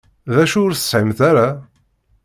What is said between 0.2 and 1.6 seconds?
D acu ur tesɛimt ara?